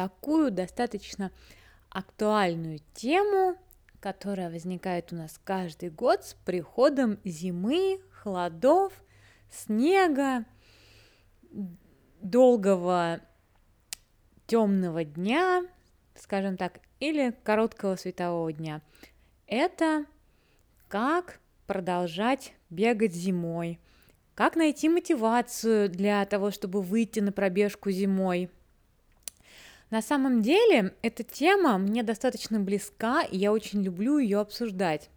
[0.00, 1.30] такую достаточно
[1.90, 3.56] актуальную тему,
[4.00, 8.94] которая возникает у нас каждый год с приходом зимы, холодов,
[9.50, 10.46] снега,
[12.22, 13.20] долгого
[14.46, 15.66] темного дня,
[16.14, 18.80] скажем так, или короткого светового дня.
[19.46, 20.06] Это
[20.88, 23.78] как продолжать бегать зимой,
[24.34, 28.48] как найти мотивацию для того, чтобы выйти на пробежку зимой.
[29.90, 35.10] На самом деле, эта тема мне достаточно близка, и я очень люблю ее обсуждать.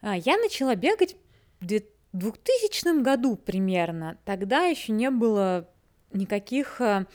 [0.00, 1.16] А, я начала бегать
[1.60, 4.16] в 2000 году примерно.
[4.24, 5.68] Тогда еще не было
[6.12, 7.06] никаких а,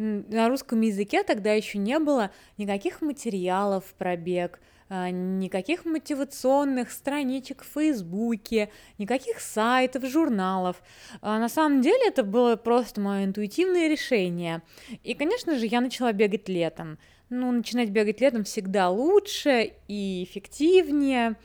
[0.00, 7.72] на русском языке тогда еще не было никаких материалов про бег, никаких мотивационных страничек в
[7.74, 10.82] Фейсбуке, никаких сайтов, журналов.
[11.20, 14.62] А на самом деле это было просто мое интуитивное решение.
[15.04, 16.98] И, конечно же, я начала бегать летом.
[17.28, 21.36] Ну, начинать бегать летом всегда лучше и эффективнее.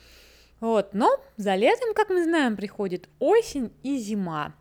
[0.59, 4.55] Вот, но за летом, как мы знаем, приходит осень и зима.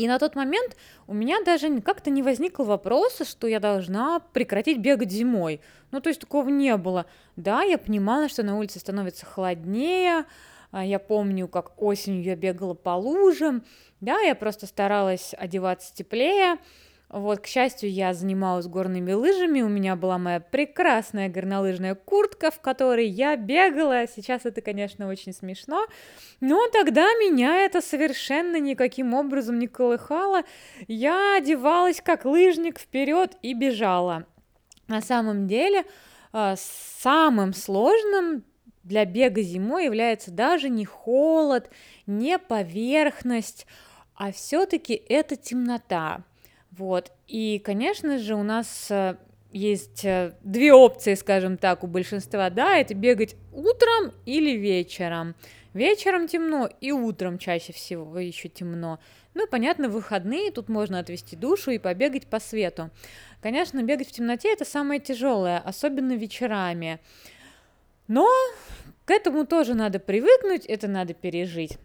[0.00, 4.78] И на тот момент у меня даже как-то не возникло вопроса, что я должна прекратить
[4.78, 5.60] бегать зимой.
[5.90, 7.04] Ну, то есть такого не было.
[7.36, 10.24] Да, я понимала, что на улице становится холоднее,
[10.70, 13.62] а, я помню, как осенью я бегала по лужам,
[14.00, 16.56] да, я просто старалась одеваться теплее,
[17.12, 22.60] вот, к счастью, я занималась горными лыжами, у меня была моя прекрасная горнолыжная куртка, в
[22.60, 24.06] которой я бегала.
[24.06, 25.86] Сейчас это, конечно, очень смешно,
[26.40, 30.42] но тогда меня это совершенно никаким образом не колыхало.
[30.86, 34.24] Я одевалась как лыжник вперед и бежала.
[34.86, 35.86] На самом деле,
[36.32, 38.44] а, самым сложным
[38.84, 41.70] для бега зимой является даже не холод,
[42.06, 43.66] не поверхность,
[44.14, 46.22] а все-таки это темнота.
[46.70, 47.12] Вот.
[47.26, 49.16] И, конечно же, у нас э,
[49.52, 55.34] есть э, две опции, скажем так, у большинства, да, это бегать утром или вечером.
[55.74, 58.98] Вечером темно и утром чаще всего еще темно.
[59.34, 62.90] Ну, понятно, выходные тут можно отвести душу и побегать по свету.
[63.40, 66.98] Конечно, бегать в темноте это самое тяжелое, особенно вечерами.
[68.08, 68.28] Но
[69.04, 71.78] к этому тоже надо привыкнуть, это надо пережить.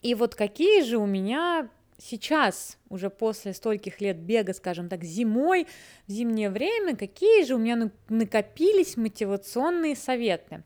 [0.00, 1.68] И вот какие же у меня
[1.98, 5.66] сейчас, уже после стольких лет бега, скажем так, зимой,
[6.06, 10.62] в зимнее время, какие же у меня накопились мотивационные советы?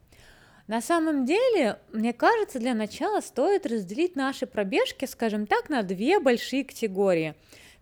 [0.66, 6.20] На самом деле, мне кажется, для начала стоит разделить наши пробежки, скажем так, на две
[6.20, 7.34] большие категории.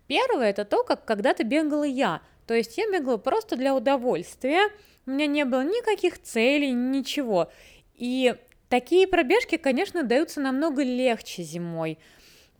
[0.07, 4.69] Первое– это то, как когда-то бегала я, то есть я бегала просто для удовольствия,
[5.05, 7.51] у меня не было никаких целей, ничего.
[7.95, 8.35] И
[8.69, 11.97] такие пробежки, конечно, даются намного легче зимой–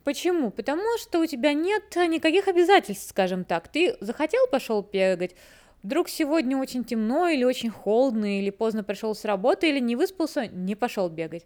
[0.08, 0.50] Почему?
[0.50, 3.68] Потому что у тебя нет никаких обязательств, скажем так.
[3.68, 5.36] Ты захотел, пошел бегать,
[5.82, 10.46] вдруг сегодня очень темно или очень холодно, или поздно пришел с работы, или не выспался,
[10.46, 11.44] не пошел бегать.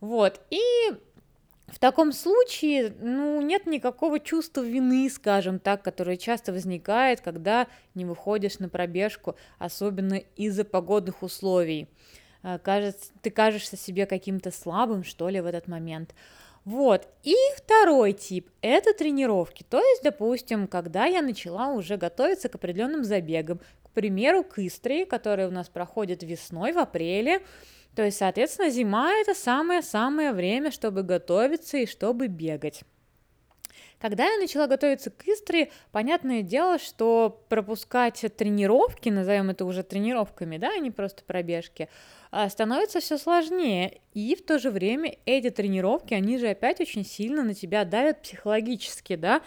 [0.00, 0.60] Вот, и
[1.68, 8.04] в таком случае, ну, нет никакого чувства вины, скажем так, которое часто возникает, когда не
[8.04, 11.88] выходишь на пробежку, особенно из-за погодных условий.
[12.42, 16.14] А, кажется, ты кажешься себе каким-то слабым, что ли, в этот момент.
[16.66, 19.62] Вот, и второй тип– это тренировки.
[19.62, 25.04] То есть, допустим, когда я начала уже готовиться к определенным забегам, к примеру, к Истрии,
[25.04, 27.42] которые у нас проходят весной, в апреле,
[27.94, 32.82] то есть, соответственно, зима– это самое-самое время, чтобы готовиться и чтобы бегать.
[34.00, 40.58] Когда я начала готовиться к Истре, понятное дело, что пропускать тренировки, назовем это уже тренировками,
[40.58, 41.88] да, а не просто пробежки,
[42.30, 44.00] а, становится все сложнее.
[44.12, 48.22] И в то же время эти тренировки, они же опять очень сильно на тебя давят
[48.22, 49.40] психологически, да,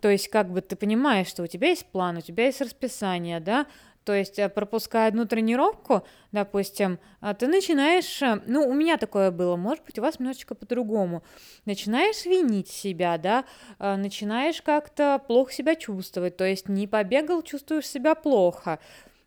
[0.00, 3.40] то есть, как бы ты понимаешь, что у тебя есть план, у тебя есть расписание,
[3.40, 3.66] да,
[4.04, 9.30] то есть, э, пропуская одну тренировку, допустим, а, ты начинаешь, э, ну, у меня такое
[9.30, 11.22] было, может быть, у вас немножечко по-другому,
[11.64, 13.44] начинаешь винить себя, да,
[13.78, 18.78] а, начинаешь как-то плохо себя чувствовать, то есть не побегал, чувствуешь себя плохо.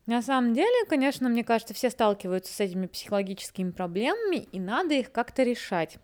[0.06, 5.12] На самом деле, конечно, мне кажется, все сталкиваются с этими психологическими проблемами, и надо их
[5.12, 5.98] как-то решать.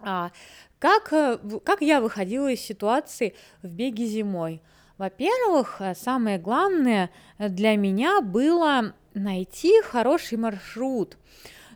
[0.00, 0.32] А,
[0.78, 4.62] как, э, как я выходила из ситуации в беге зимой?
[5.00, 7.08] Во-первых, э, самое главное
[7.38, 11.16] для меня было найти хороший маршрут.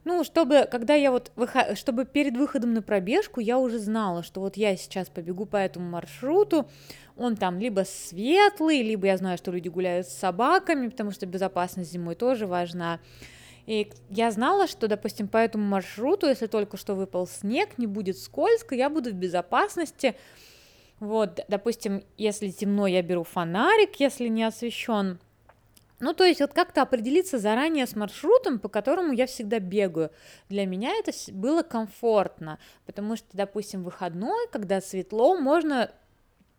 [0.05, 1.79] Ну, чтобы, когда я вот, выход...
[1.79, 5.89] чтобы перед выходом на пробежку я уже знала, что вот я сейчас побегу по этому
[5.89, 6.69] маршруту,
[7.17, 11.91] он там либо светлый, либо я знаю, что люди гуляют с собаками, потому что безопасность
[11.91, 13.01] зимой тоже важна.
[13.65, 18.19] И я знала, что, допустим, по этому маршруту, если только что выпал снег, не будет
[18.19, 20.15] скользко, я буду в безопасности,
[21.07, 25.19] вот, допустим, если темно, я беру фонарик, если не освещен.
[26.01, 30.11] Ну, то есть вот как-то определиться заранее с маршрутом, по которому я всегда бегаю.
[30.49, 35.91] Для меня это было комфортно, потому что, допустим, выходной, когда светло, можно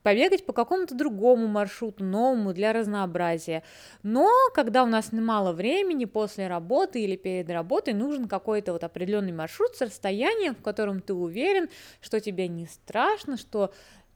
[0.06, 3.64] побегать по какому-то другому маршруту, новому для разнообразия.
[4.04, 9.32] Но когда у нас мало времени после работы или перед работой, нужен какой-то вот определенный
[9.32, 11.70] маршрут с расстоянием, в котором ты уверен,
[12.02, 13.74] что тебе не страшно, что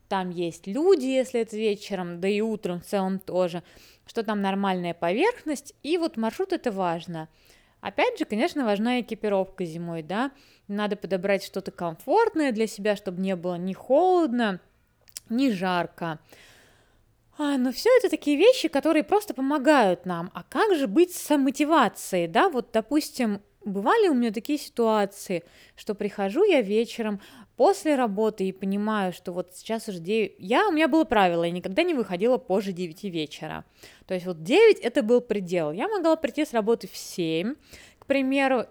[0.10, 3.64] там есть люди, если это вечером, да и утром в целом тоже,
[4.06, 7.30] что там нормальная поверхность, и вот маршрут это важно.
[7.80, 10.32] Опять же, конечно, важна экипировка зимой, да,
[10.68, 14.60] надо подобрать что-то комфортное для себя, чтобы не было ни холодно,
[15.30, 16.20] не жарко.
[17.38, 20.30] А, но все это такие вещи, которые просто помогают нам.
[20.34, 22.50] А как же быть с мотивацией, да?
[22.50, 25.44] Вот, допустим, бывали у меня такие ситуации,
[25.78, 27.22] что прихожу я вечером
[27.60, 30.36] после работы и понимаю, что вот сейчас уже 9...
[30.40, 33.66] Я, у меня было правило, я никогда не выходила позже 9 вечера.
[34.08, 35.74] То есть вот 9 это был предел.
[35.74, 37.56] Я могла прийти с работы в 7,
[38.00, 38.66] к примеру,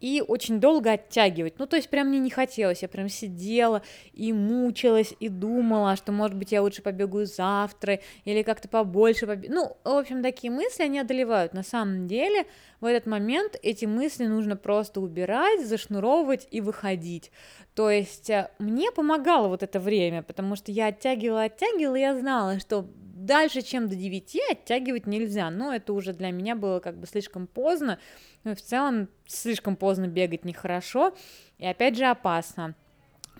[0.00, 1.58] и очень долго оттягивать.
[1.58, 3.82] Ну, то есть прям мне не хотелось, я прям сидела
[4.12, 9.54] и мучилась, и думала, что, может быть, я лучше побегу завтра, или как-то побольше побегу.
[9.54, 11.52] Ну, в общем, такие мысли, они одолевают.
[11.52, 12.46] На самом деле,
[12.80, 17.30] в этот момент эти мысли нужно просто убирать, зашнуровывать и выходить.
[17.74, 22.18] То есть э, мне помогало вот это время, потому что я оттягивала, оттягивала, и я
[22.18, 22.86] знала, что
[23.24, 27.46] дальше, чем до 9 оттягивать нельзя, но это уже для меня было как бы слишком
[27.46, 27.98] поздно,
[28.44, 31.14] ну в целом слишком поздно бегать нехорошо,
[31.58, 32.74] и опять же опасно.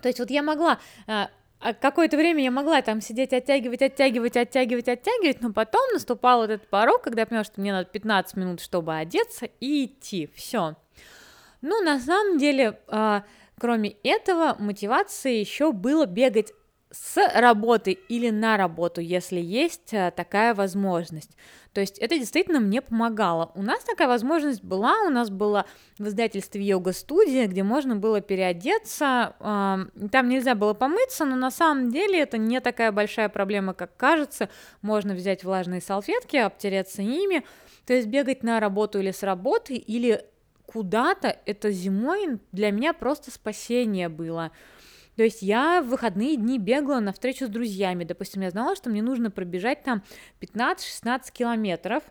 [0.03, 1.31] То есть вот я могла а,
[1.61, 6.51] а какое-то время я могла там сидеть, оттягивать, оттягивать, оттягивать, оттягивать, но потом наступал вот
[6.51, 10.31] этот порог, когда я поняла, что мне надо 15 минут, чтобы одеться и идти.
[10.35, 10.77] Все.
[11.61, 13.25] Ну, на самом деле, а,
[13.59, 16.53] кроме этого, мотивация еще было бегать
[16.91, 21.31] с работы или на работу, если есть э, такая возможность.
[21.73, 23.53] То есть это действительно мне помогало.
[23.55, 25.67] У нас такая возможность была, у нас было
[25.99, 32.19] в издательстве йога-студия, где можно было переодеться, там нельзя было помыться, но на самом деле
[32.19, 34.49] это не такая большая проблема, как кажется.
[34.83, 37.45] Можно взять влажные салфетки, обтереться ими,
[37.87, 40.25] то есть бегать на работу или с работы, или
[40.67, 44.51] куда-то, это зимой для меня просто спасение было.
[45.17, 48.05] То есть я в выходные дни бегала на встречу с друзьями.
[48.05, 50.03] Допустим, я знала, что мне нужно пробежать там
[50.41, 52.03] 15-16 километров.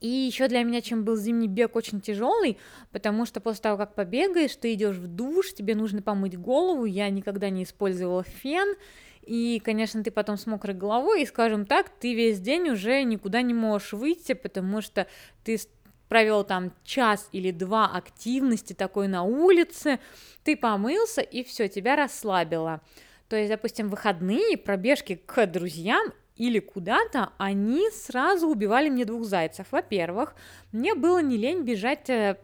[0.00, 2.58] И еще для меня, чем был зимний бег, очень тяжелый,
[2.90, 6.84] потому что после того, как побегаешь, ты идешь в душ, тебе нужно помыть голову.
[6.84, 8.74] Я никогда не использовала фен.
[9.22, 13.42] И, конечно, ты потом с мокрой головой, и, скажем так, ты весь день уже никуда
[13.42, 15.06] не можешь выйти, потому что
[15.44, 15.60] ты
[16.08, 19.98] провел там час или два активности такой на улице,
[20.44, 22.80] ты помылся, и все, тебя расслабило.
[23.28, 29.66] То есть, допустим, выходные пробежки к друзьям или куда-то, они сразу убивали мне двух зайцев.
[29.70, 30.34] Во-первых,
[30.72, 32.36] мне было не лень бежать э,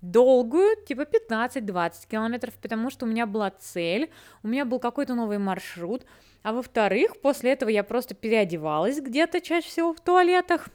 [0.00, 4.10] долгую, типа 15-20 километров, потому что у меня была цель,
[4.42, 6.04] у меня был какой-то новый маршрут,
[6.42, 10.68] а во-вторых, после этого я просто переодевалась где-то чаще всего в туалетах,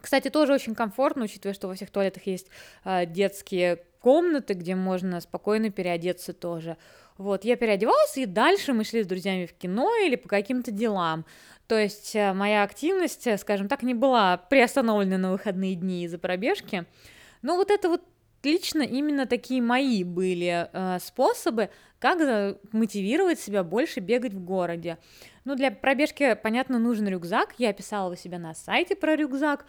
[0.00, 2.48] кстати, тоже очень комфортно, учитывая, что во всех туалетах есть
[2.84, 6.76] э, детские комнаты, где можно спокойно переодеться тоже.
[7.18, 11.24] Вот, я переодевалась, и дальше мы шли с друзьями в кино или по каким-то делам.
[11.66, 16.18] То есть э, моя активность, э, скажем так, не была приостановлена на выходные дни из-за
[16.18, 16.84] пробежки.
[17.42, 18.02] Но вот это вот
[18.42, 24.98] лично именно такие мои были э, способы, как мотивировать себя больше бегать в городе.
[25.44, 27.54] Ну, для пробежки, понятно, нужен рюкзак.
[27.58, 29.64] Я писала у себя на сайте про рюкзак.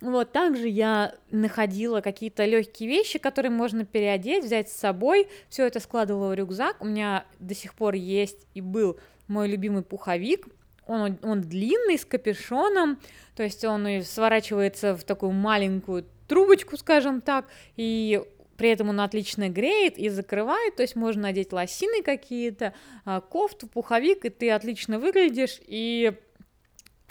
[0.00, 5.28] Вот, также я находила какие-то легкие вещи, которые можно переодеть, взять с собой.
[5.48, 6.76] Все это складывала в рюкзак.
[6.80, 10.46] У меня до сих пор есть и был мой любимый пуховик.
[10.86, 12.98] Он, он длинный, с капюшоном,
[13.36, 17.46] то есть он сворачивается в такую маленькую трубочку, скажем так,
[17.76, 18.22] и
[18.56, 23.66] при этом он отлично греет и закрывает, то есть можно надеть лосины какие-то, а, кофту,
[23.66, 26.12] пуховик, и ты отлично выглядишь, и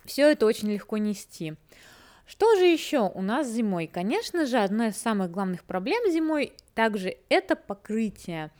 [0.05, 1.55] все это очень легко нести.
[2.25, 3.87] Что же еще у нас зимой?
[3.87, 8.51] Конечно же, одна из самых главных проблем зимой также это покрытие.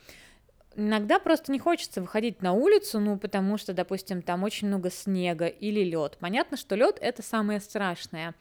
[0.76, 5.48] Иногда просто не хочется выходить на улицу, ну, потому что, допустим, там очень много снега
[5.48, 6.18] или лед.
[6.20, 8.36] Понятно, что лед это самое страшное.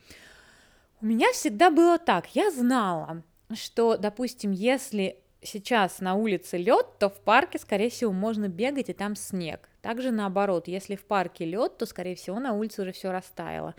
[1.00, 3.22] У меня всегда было так, я знала,
[3.54, 8.92] что, допустим, если сейчас на улице лед, то в парке, скорее всего, можно бегать, и
[8.92, 9.68] там снег.
[9.80, 13.74] Также наоборот, если в парке лед, то, скорее всего, на улице уже все растаяло.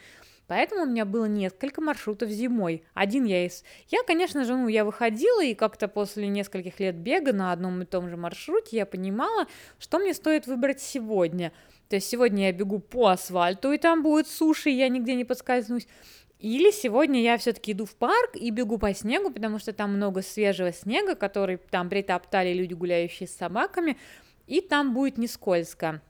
[0.47, 2.83] Поэтому у меня было несколько маршрутов зимой.
[2.93, 3.63] Один я из...
[3.87, 7.85] Я, конечно же, ну, я выходила, и как-то после нескольких лет бега на одном и
[7.85, 9.47] том же маршруте я понимала,
[9.79, 11.53] что мне стоит выбрать сегодня.
[11.87, 15.23] То есть сегодня я бегу по асфальту, и там будет суши, и я нигде не
[15.23, 15.87] подскользнусь.
[16.41, 20.23] Или сегодня я все-таки иду в парк и бегу по снегу, потому что там много
[20.23, 23.95] свежего снега, который там притоптали люди, гуляющие с собаками,
[24.47, 26.01] и там будет не скользко.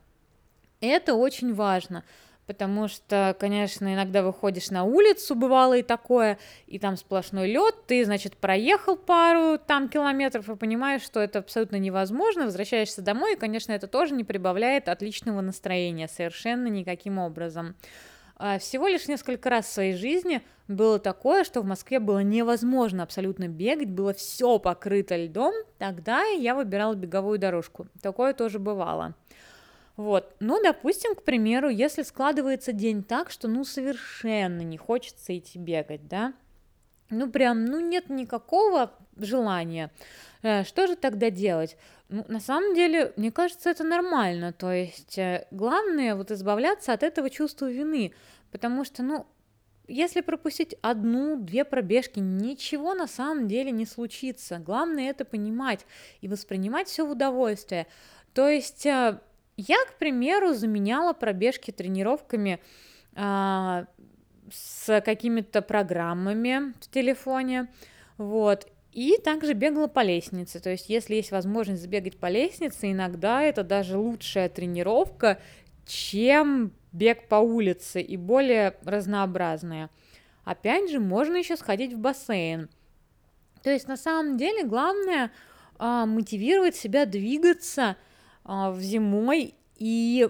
[0.80, 2.02] Это очень важно,
[2.46, 8.02] потому что, конечно, иногда выходишь на улицу, бывало и такое, и там сплошной лед, ты,
[8.02, 13.72] значит, проехал пару там километров и понимаешь, что это абсолютно невозможно, возвращаешься домой, и, конечно,
[13.72, 17.76] это тоже не прибавляет отличного настроения совершенно никаким образом.
[18.36, 23.02] А, всего лишь несколько раз в своей жизни было такое, что в Москве было невозможно
[23.02, 27.86] абсолютно бегать, было все покрыто льдом, тогда я выбирала беговую дорожку.
[28.00, 29.14] Такое тоже бывало.
[29.96, 35.58] Вот, ну, допустим, к примеру, если складывается день так, что, ну, совершенно не хочется идти
[35.58, 36.32] бегать, да,
[37.12, 39.90] ну, прям, ну, нет никакого желания,
[40.42, 41.76] э, что же тогда делать?
[42.08, 44.52] Ну, на самом деле, мне кажется, это нормально.
[44.52, 48.12] То есть, э, главное вот избавляться от этого чувства вины.
[48.50, 49.26] Потому что, ну,
[49.88, 54.58] если пропустить одну-две пробежки, ничего на самом деле не случится.
[54.58, 55.86] Главное это понимать
[56.20, 57.86] и воспринимать все в удовольствие.
[58.34, 59.18] То есть э,
[59.56, 62.60] я, к примеру, заменяла пробежки тренировками
[63.14, 63.86] а,
[64.50, 67.68] с какими-то программами в телефоне,
[68.18, 70.60] вот, и также бегала по лестнице.
[70.60, 75.40] То есть, если есть возможность сбегать по лестнице, иногда это даже лучшая тренировка,
[75.86, 79.88] чем бег по улице и более разнообразная.
[80.44, 82.68] Опять же, можно еще сходить в бассейн.
[83.62, 85.30] То есть, на самом деле, главное
[85.78, 87.96] а, мотивировать себя двигаться
[88.44, 90.28] а, в зимой и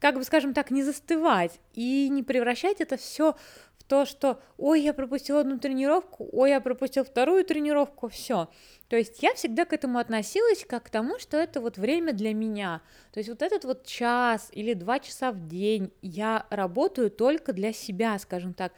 [0.00, 3.36] как бы, скажем так, не застывать и не превращать это все
[3.78, 8.48] в то, что ой, я пропустил одну тренировку, ой, я пропустил вторую тренировку, все.
[8.88, 12.34] То есть я всегда к этому относилась как к тому, что это вот время для
[12.34, 12.82] меня.
[13.12, 17.72] То есть вот этот вот час или два часа в день я работаю только для
[17.72, 18.72] себя, скажем так,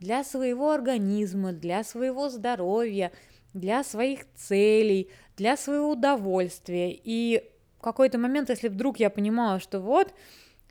[0.00, 3.12] для своего организма, для своего здоровья,
[3.52, 6.90] для своих целей, для своего удовольствия.
[6.92, 10.12] И в какой-то момент, если вдруг я понимала, что вот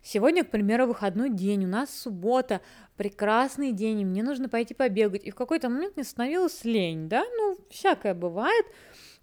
[0.06, 2.60] Сегодня, к примеру, выходной день, у нас суббота,
[2.98, 5.24] прекрасный день, и мне нужно пойти побегать.
[5.24, 8.66] И в какой-то момент мне становилась лень, да, ну, всякое бывает,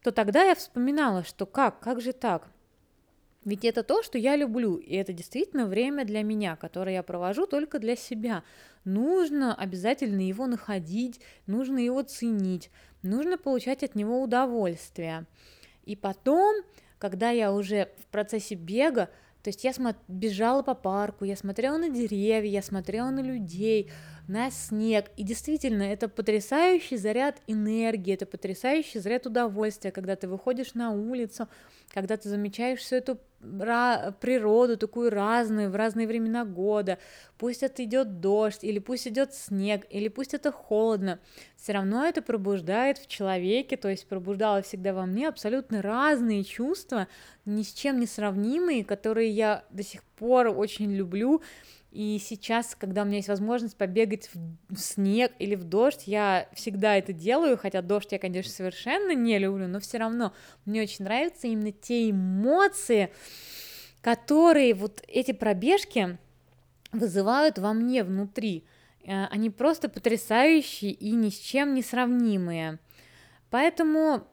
[0.01, 2.49] то тогда я вспоминала, что как, как же так?
[3.45, 7.45] Ведь это то, что я люблю, и это действительно время для меня, которое я провожу
[7.45, 8.43] только для себя.
[8.83, 12.71] Нужно обязательно его находить, нужно его ценить,
[13.03, 15.27] нужно получать от него удовольствие.
[15.85, 16.55] И потом,
[16.97, 19.09] когда я уже в процессе бега
[19.43, 19.73] то есть я
[20.07, 23.91] бежала по парку, я смотрела на деревья, я смотрела на людей,
[24.27, 25.11] на снег.
[25.17, 31.47] И действительно, это потрясающий заряд энергии, это потрясающий заряд удовольствия, когда ты выходишь на улицу,
[31.93, 36.99] когда ты замечаешь всю эту природу такую разную в разные времена года,
[37.39, 41.19] пусть это идет дождь, или пусть идет снег, или пусть это холодно,
[41.55, 47.07] все равно это пробуждает в человеке, то есть пробуждало всегда во мне абсолютно разные чувства,
[47.45, 51.41] ни с чем не сравнимые, которые я до сих пор очень люблю,
[51.91, 54.29] и сейчас, когда у меня есть возможность побегать
[54.69, 59.37] в снег или в дождь, я всегда это делаю, хотя дождь я, конечно, совершенно не
[59.39, 60.31] люблю, но все равно
[60.65, 63.11] мне очень нравятся именно те эмоции,
[64.01, 66.17] которые вот эти пробежки
[66.93, 68.63] вызывают во мне внутри.
[69.03, 72.79] Э, они просто потрясающие и ни с чем не сравнимые.
[73.49, 74.27] Поэтому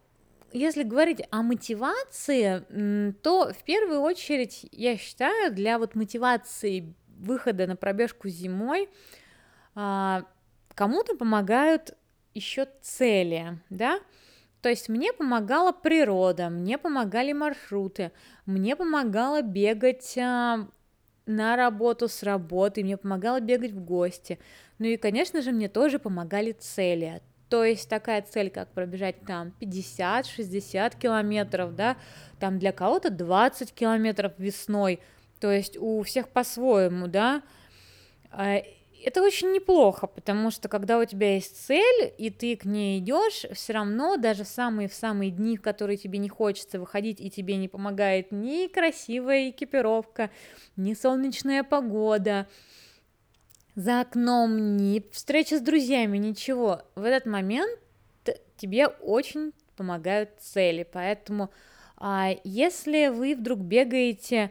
[0.52, 7.76] если говорить о мотивации, то в первую очередь я считаю для вот мотивации выхода на
[7.76, 8.88] пробежку зимой
[9.75, 10.25] а,
[10.75, 11.97] кому-то помогают
[12.35, 14.00] еще цели, да,
[14.62, 18.12] то есть мне помогала природа, мне помогали маршруты,
[18.47, 20.69] мне помогало бегать а,
[21.26, 24.38] на работу с работы, мне помогало бегать в гости.
[24.78, 27.21] Ну и, конечно же, мне тоже помогали цели.
[27.49, 31.97] То есть такая цель, как пробежать там 50-60 километров, да,
[32.38, 35.00] там для кого-то 20 километров весной–
[35.40, 37.43] то есть у всех по-своему, да.
[38.31, 38.62] А,
[39.05, 43.47] это очень неплохо, потому что когда у тебя есть цель, и ты к ней идешь,
[43.52, 47.57] все равно даже самые в самые дни, в которые тебе не хочется выходить, и тебе
[47.57, 50.31] не помогает ни красивая экипировка,
[50.76, 52.49] ни солнечная погода,
[53.78, 56.82] за окном, ни встреча с друзьями, ничего.
[56.97, 57.78] В этот момент
[58.56, 60.85] тебе очень помогают цели.
[60.92, 61.50] Поэтому
[61.97, 64.50] а, если вы вдруг бегаете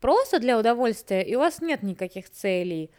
[0.00, 2.90] просто для удовольствия, и у вас нет никаких целей,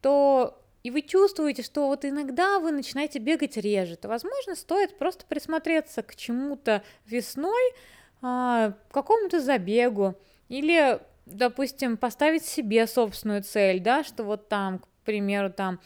[0.00, 5.24] то и вы чувствуете, что вот иногда вы начинаете бегать реже, то, возможно, стоит просто
[5.26, 7.72] присмотреться к чему-то весной,
[8.22, 10.16] а, к какому-то забегу,
[10.48, 15.80] или допустим, поставить себе собственную цель, да, что вот там, к примеру, там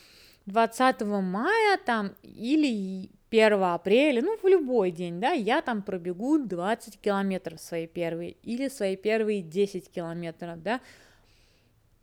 [0.46, 7.00] 20 мая там или 1 апреля, ну, в любой день, да, я там пробегу 20
[7.00, 10.80] километров свои первые или свои первые 10 километров, да,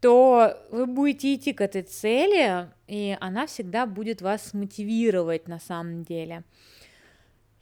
[0.01, 6.03] то вы будете идти к этой цели, и она всегда будет вас мотивировать на самом
[6.03, 6.43] деле.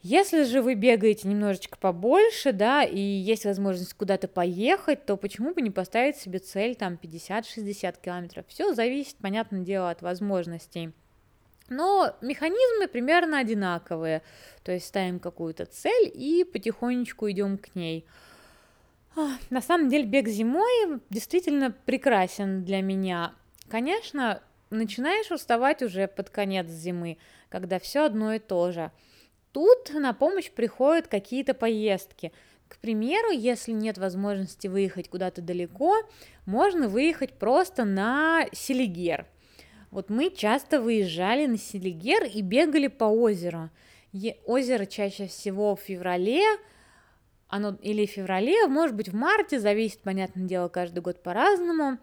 [0.02, 5.62] Если же вы бегаете немножечко побольше, да, и есть возможность куда-то поехать, то почему бы
[5.62, 8.44] не поставить себе цель там 50-60 километров?
[8.48, 10.90] Все зависит, понятное дело, от возможностей.
[11.68, 14.22] Но механизмы примерно одинаковые.
[14.64, 18.04] То есть ставим какую-то цель и потихонечку идем к ней.
[19.50, 23.34] На самом деле бег зимой действительно прекрасен для меня.
[23.68, 27.18] Конечно, начинаешь уставать уже под конец зимы,
[27.48, 28.90] когда все одно и то же.
[29.52, 32.32] Тут на помощь приходят какие-то поездки.
[32.68, 35.94] К примеру, если нет возможности выехать куда-то далеко,
[36.46, 39.26] можно выехать просто на Селигер.
[39.90, 43.68] Вот мы часто выезжали на Селигер и бегали по озеру.
[44.12, 46.42] Е- озеро чаще всего в феврале,
[47.48, 51.98] оно или в феврале, может быть в марте, зависит, понятное дело, каждый год по-разному.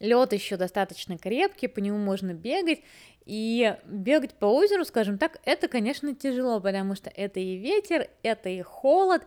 [0.00, 2.80] Лед еще достаточно крепкий, по нему можно бегать.
[3.24, 8.48] И бегать по озеру, скажем так, это, конечно, тяжело, потому что это и ветер, это
[8.48, 9.22] и холод,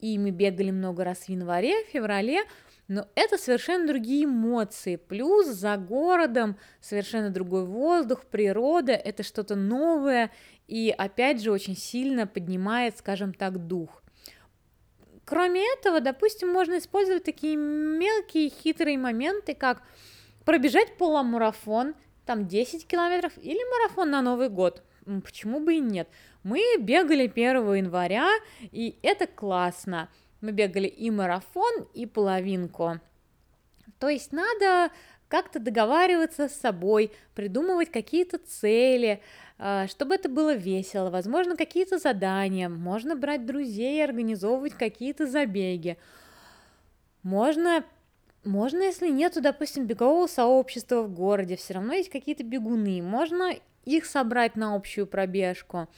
[0.00, 2.42] и мы бегали много раз в январе, в феврале,
[2.86, 4.96] но это совершенно другие эмоции.
[4.96, 10.30] Плюс за городом совершенно другой воздух, природа, это что-то новое,
[10.68, 14.01] и опять же очень сильно поднимает, скажем так, дух.
[15.24, 19.82] Кроме этого, допустим, можно использовать такие мелкие хитрые моменты, как
[20.44, 21.94] пробежать полумарафон,
[22.26, 24.82] там 10 километров, или марафон на Новый год.
[25.24, 26.08] Почему бы и нет?
[26.42, 28.28] Мы бегали 1 января,
[28.60, 30.08] и это классно.
[30.40, 33.00] Мы бегали и марафон, и половинку.
[33.98, 34.92] То есть надо
[35.32, 39.22] как-то договариваться с собой, придумывать какие-то цели,
[39.56, 45.96] а, чтобы это было весело, возможно, какие-то задания, можно брать друзей и организовывать какие-то забеги.
[47.22, 47.82] Можно,
[48.44, 53.54] можно, если нету, допустим, бегового сообщества в городе, все равно есть какие-то бегуны, можно
[53.86, 55.88] их собрать на общую пробежку.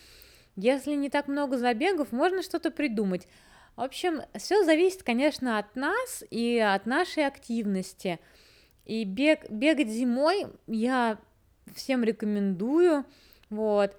[0.54, 3.26] Если не так много забегов, можно что-то придумать.
[3.74, 8.20] В общем, все зависит, конечно, от нас и от нашей активности.
[8.84, 11.18] И бег, бегать зимой я
[11.74, 13.04] всем рекомендую.
[13.50, 13.96] Вот.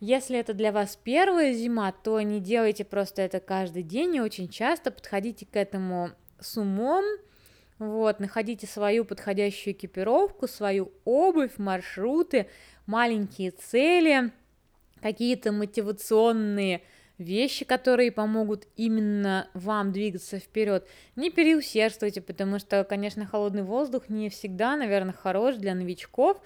[0.00, 4.48] Если это для вас первая зима, то не делайте просто это каждый день и очень
[4.48, 7.04] часто подходите к этому с умом,
[7.78, 12.46] вот, находите свою подходящую экипировку, свою обувь, маршруты,
[12.86, 14.32] маленькие цели,
[15.00, 16.82] какие-то мотивационные
[17.20, 20.86] вещи, которые помогут именно вам двигаться вперед.
[21.16, 26.40] Не переусердствуйте, потому что, конечно, холодный воздух не всегда, наверное, хорош для новичков,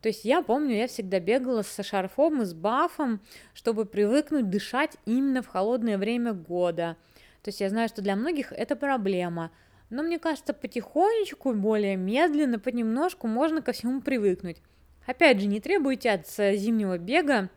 [0.00, 3.20] то есть я помню, я всегда бегала со шарфом и с бафом,
[3.52, 6.96] чтобы привыкнуть дышать именно в холодное время года.
[7.42, 9.50] То есть я знаю, что для многих это проблема.
[9.90, 14.58] Но мне кажется, потихонечку, более медленно, понемножку можно ко всему привыкнуть.
[15.06, 17.48] Опять же, не требуйте от зимнего бега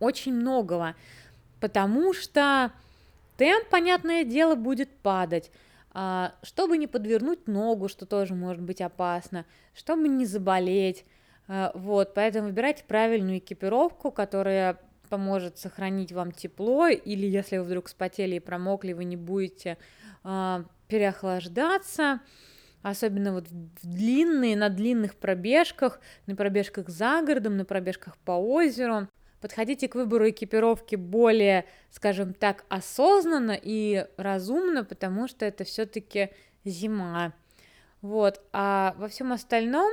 [0.00, 0.96] очень многого,
[1.60, 2.72] потому что
[3.36, 5.50] темп, понятное дело, будет падать.
[5.92, 11.04] А, чтобы не подвернуть ногу, что тоже может быть опасно, чтобы не заболеть,
[11.48, 17.88] а, вот, поэтому выбирайте правильную экипировку, которая поможет сохранить вам тепло, или если вы вдруг
[17.88, 19.78] спотели и промокли, вы не будете
[20.24, 22.20] э, переохлаждаться,
[22.82, 29.08] особенно вот в длинные, на длинных пробежках, на пробежках за городом, на пробежках по озеру.
[29.46, 36.30] Подходите к выбору экипировки более, скажем так, осознанно и разумно, потому что это все-таки
[36.64, 37.32] зима.
[38.00, 39.88] Вот, а во всем остальном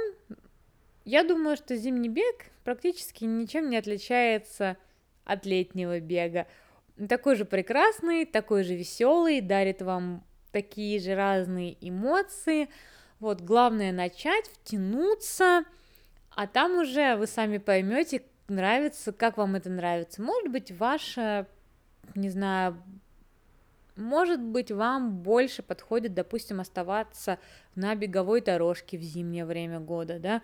[1.05, 4.75] я думаю, что зимний бег практически ничем не отличается
[5.23, 6.47] от летнего бега.
[7.07, 12.69] Такой же прекрасный, такой же веселый, дарит вам такие же разные эмоции.
[13.19, 15.63] Вот, главное начать, втянуться,
[16.31, 20.21] а там уже вы сами поймете, нравится, как вам это нравится.
[20.21, 21.47] Может быть, ваша,
[22.15, 22.81] не знаю,
[23.95, 27.39] может быть, вам больше подходит, допустим, оставаться
[27.75, 30.41] на беговой дорожке в зимнее время года, да,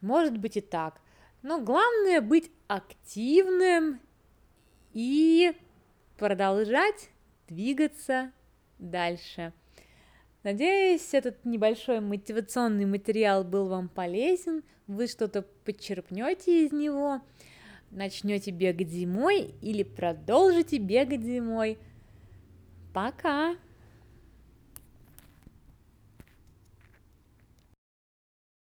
[0.00, 1.00] может быть и так.
[1.42, 4.00] Но главное быть активным
[4.92, 5.56] и
[6.16, 7.10] продолжать
[7.48, 8.32] двигаться
[8.78, 9.52] дальше.
[10.42, 17.20] Надеюсь, этот небольшой мотивационный материал был вам полезен, вы что-то подчерпнете из него,
[17.92, 21.78] начнете бегать зимой или продолжите бегать зимой.
[22.92, 23.54] Пока!